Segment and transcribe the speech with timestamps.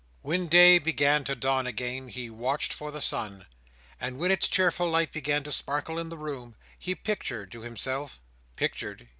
[0.23, 3.45] When day began to dawn again, he watched for the sun;
[3.99, 9.09] and when its cheerful light began to sparkle in the room, he pictured to himself—pictured!